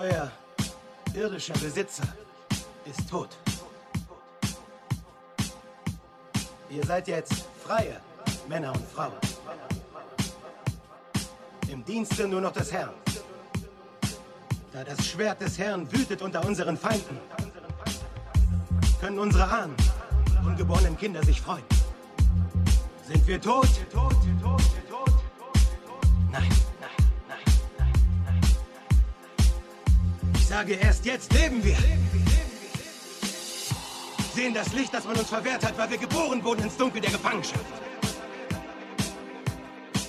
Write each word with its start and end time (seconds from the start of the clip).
Euer 0.00 0.30
irdischer 1.14 1.52
Besitzer 1.52 2.04
ist 2.86 3.10
tot. 3.10 3.28
Ihr 6.70 6.86
seid 6.86 7.06
jetzt 7.06 7.44
freie 7.62 8.00
Männer 8.48 8.72
und 8.72 8.86
Frauen. 8.88 9.12
Im 11.68 11.84
Dienste 11.84 12.26
nur 12.26 12.40
noch 12.40 12.52
des 12.52 12.72
Herrn. 12.72 12.94
Da 14.72 14.84
das 14.84 15.06
Schwert 15.06 15.38
des 15.42 15.58
Herrn 15.58 15.86
wütet 15.92 16.22
unter 16.22 16.46
unseren 16.46 16.78
Feinden, 16.78 17.18
können 19.02 19.18
unsere 19.18 19.44
Ahnen, 19.44 19.76
ungeborenen 20.46 20.96
Kinder 20.96 21.22
sich 21.24 21.42
freuen. 21.42 21.64
Sind 23.06 23.26
wir 23.26 23.38
tot? 23.38 23.68
Nein, 26.32 26.48
sage, 30.50 30.74
erst 30.74 31.06
jetzt 31.06 31.32
leben 31.32 31.62
wir. 31.62 31.76
Sehen 34.34 34.52
das 34.52 34.72
Licht, 34.72 34.92
das 34.92 35.04
man 35.04 35.16
uns 35.16 35.28
verwehrt 35.28 35.64
hat, 35.64 35.78
weil 35.78 35.90
wir 35.90 35.98
geboren 35.98 36.42
wurden 36.42 36.64
ins 36.64 36.76
Dunkel 36.76 37.00
der 37.00 37.12
Gefangenschaft. 37.12 37.64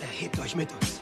Erhebt 0.02 0.40
euch 0.40 0.56
mit 0.56 0.72
uns. 0.72 1.02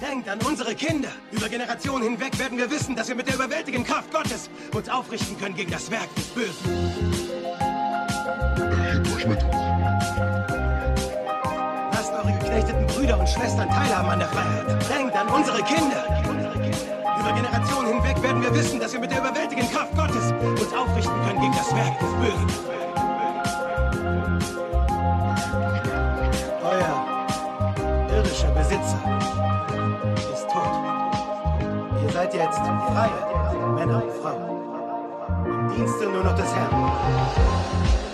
Denkt 0.00 0.26
an 0.26 0.38
unsere 0.40 0.74
Kinder. 0.74 1.10
Über 1.32 1.50
Generationen 1.50 2.04
hinweg 2.04 2.38
werden 2.38 2.56
wir 2.56 2.70
wissen, 2.70 2.96
dass 2.96 3.08
wir 3.08 3.14
mit 3.14 3.26
der 3.26 3.34
überwältigenden 3.34 3.86
Kraft 3.86 4.10
Gottes 4.10 4.48
uns 4.72 4.88
aufrichten 4.88 5.38
können 5.38 5.54
gegen 5.54 5.70
das 5.70 5.90
Werk 5.90 6.08
des 6.14 6.28
Bösen. 6.28 6.64
Erhebt 8.56 9.16
euch 9.16 9.26
mit 9.26 9.42
uns. 9.42 9.54
Lasst 11.92 12.12
eure 12.12 12.32
geknechteten 12.38 12.86
Brüder 12.86 13.20
und 13.20 13.28
Schwestern 13.28 13.68
teilhaben 13.68 14.08
an 14.08 14.18
der 14.20 14.28
Freiheit. 14.28 14.90
Denkt 14.90 15.14
an 15.14 15.28
unsere 15.28 15.62
Kinder. 15.62 16.27
Über 17.28 17.36
Generationen 17.36 17.92
hinweg 17.92 18.22
werden 18.22 18.40
wir 18.40 18.54
wissen, 18.54 18.80
dass 18.80 18.90
wir 18.94 19.00
mit 19.00 19.10
der 19.10 19.18
überwältigenden 19.18 19.70
Kraft 19.70 19.94
Gottes 19.94 20.32
uns 20.32 20.72
aufrichten 20.72 21.12
können 21.26 21.40
gegen 21.42 21.52
das 21.52 21.74
Werk 21.74 21.98
des 21.98 22.08
Bösen. 22.14 22.46
Euer 26.62 28.16
irdischer 28.16 28.50
Besitzer 28.52 28.98
ist 30.32 30.48
tot. 30.48 30.72
Ihr 32.02 32.12
seid 32.12 32.32
jetzt 32.32 32.60
freie 32.60 33.74
Männer 33.74 34.02
und 34.04 34.12
Frauen. 34.22 35.44
Im 35.44 35.76
Dienste 35.76 36.04
nur 36.08 36.24
noch 36.24 36.34
des 36.34 36.54
Herrn. 36.54 38.07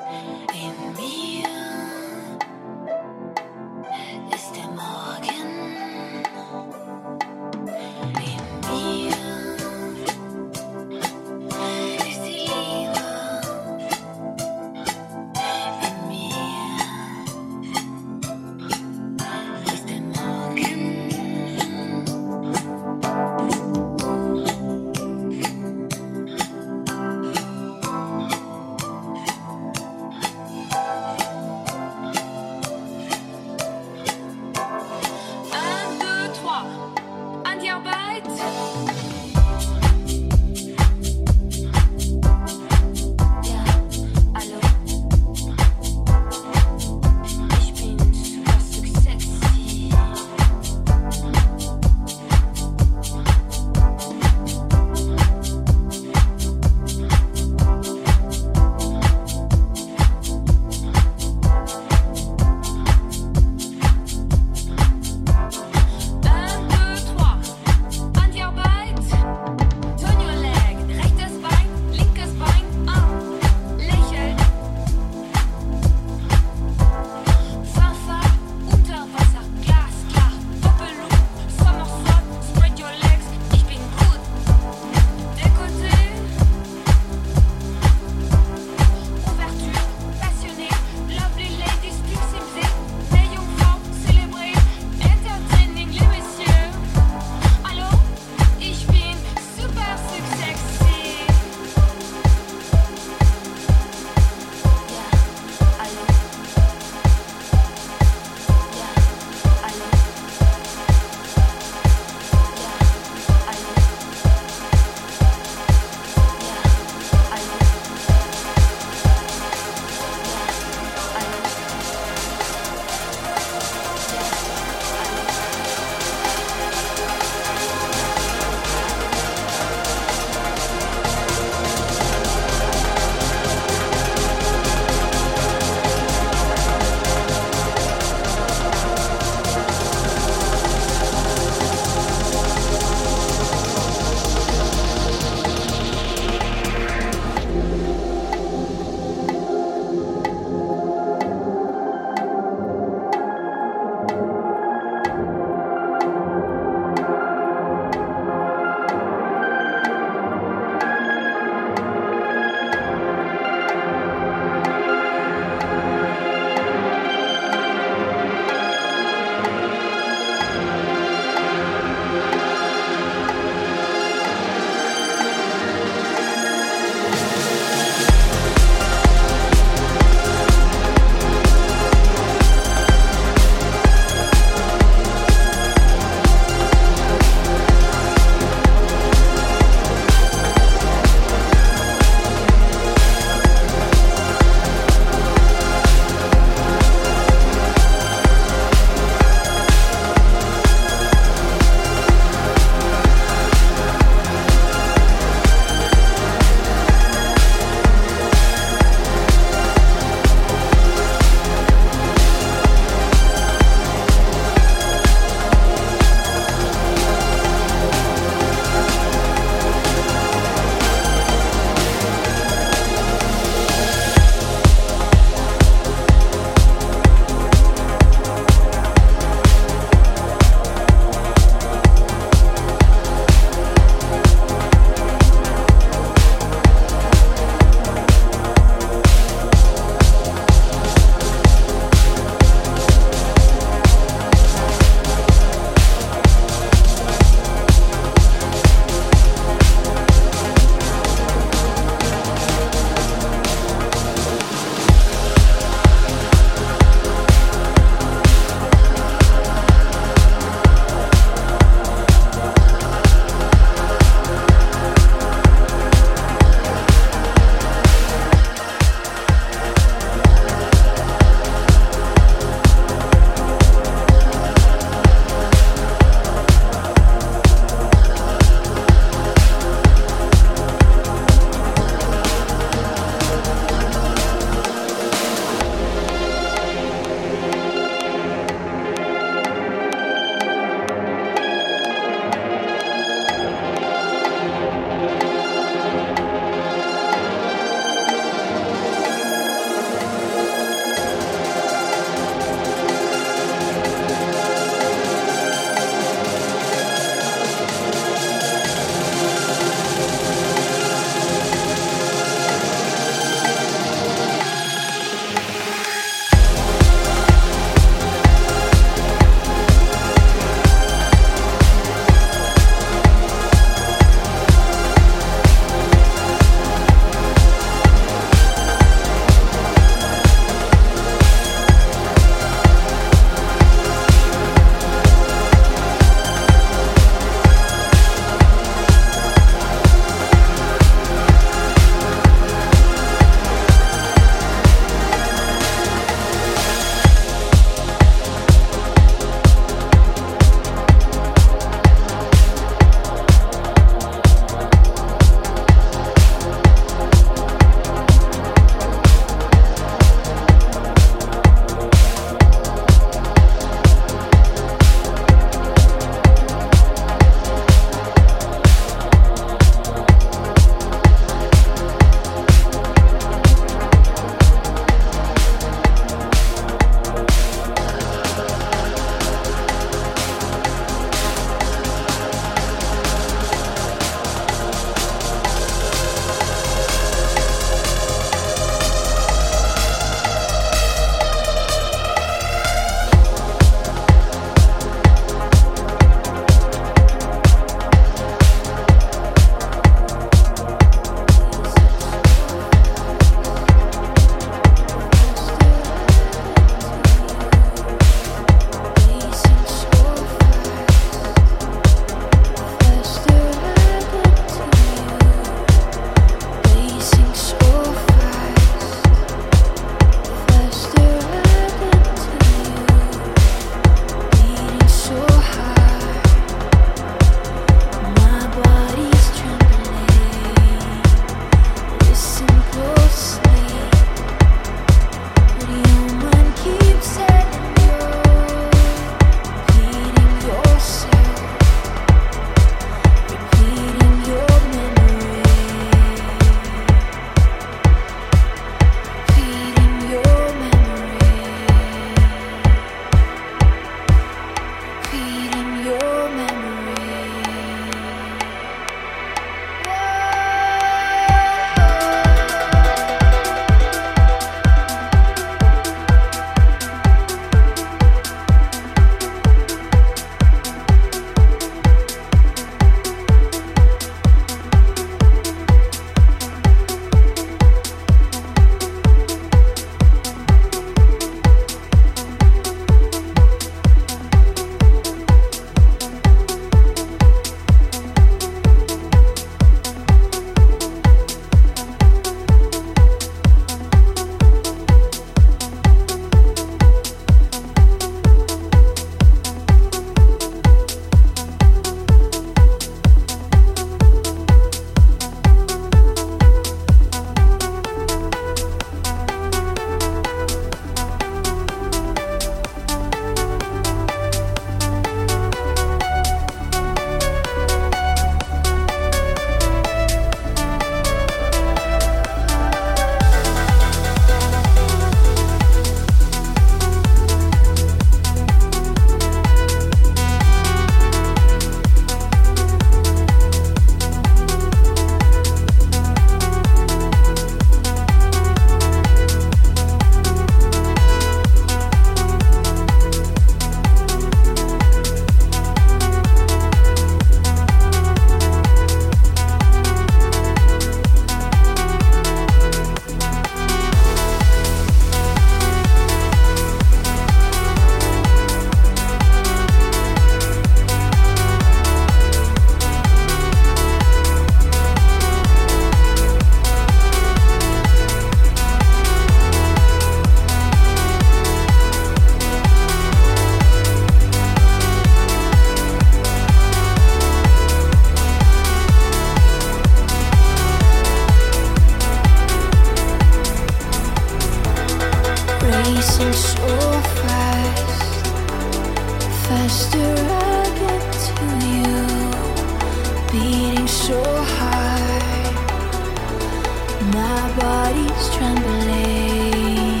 body's 597.60 598.28
trembling. 598.36 600.00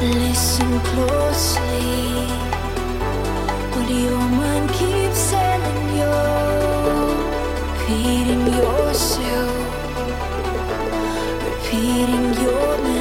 Listen 0.00 0.80
closely. 0.90 2.26
What 3.74 3.88
your 3.90 4.24
mind 4.40 4.68
keeps 4.70 5.30
telling 5.30 5.82
you, 5.98 6.14
repeating 7.70 8.44
yourself, 8.60 9.54
repeating 11.46 12.26
your 12.42 12.78
name. 12.84 12.93